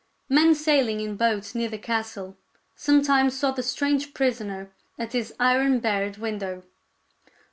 Men 0.29 0.55
sailing 0.55 0.99
in 0.99 1.15
boats 1.15 1.53
near 1.53 1.69
the 1.69 1.77
castle 1.77 2.35
sometimes 2.75 3.37
saw 3.37 3.51
the 3.51 3.61
strange 3.61 4.15
prisoner 4.15 4.71
at 4.97 5.13
his 5.13 5.31
iron 5.39 5.79
barred 5.79 6.17
window. 6.17 6.63